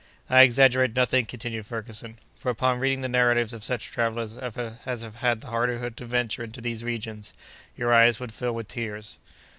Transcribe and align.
"I 0.31 0.41
exaggerate 0.41 0.95
nothing," 0.95 1.27
continued 1.27 1.67
Ferguson, 1.67 2.17
"for, 2.35 2.49
upon 2.49 2.79
reading 2.79 3.01
the 3.01 3.07
narratives 3.07 3.53
of 3.53 3.63
such 3.63 3.91
travellers 3.91 4.35
as 4.35 5.01
have 5.03 5.15
had 5.17 5.41
the 5.41 5.49
hardihood 5.49 5.95
to 5.97 6.07
venture 6.07 6.43
into 6.43 6.59
these 6.59 6.83
regions, 6.83 7.35
your 7.77 7.93
eyes 7.93 8.19
would 8.19 8.33
fill 8.33 8.53
with 8.53 8.67
tears." 8.67 9.19